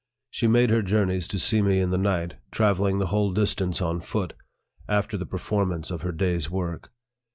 She 0.31 0.47
made 0.47 0.71
her 0.71 0.81
journeys 0.81 1.27
to 1.27 1.37
see 1.37 1.61
me 1.61 1.79
in 1.79 1.91
the 1.91 1.97
night, 1.99 2.37
travelling 2.49 2.97
the 2.97 3.05
whole 3.13 3.31
distance 3.31 3.83
on 3.83 3.99
foot, 3.99 4.33
after 4.89 5.15
the 5.15 5.27
performance 5.27 5.91
of 5.91 6.01
her 6.01 6.11
day's 6.11 6.49
work. 6.49 6.91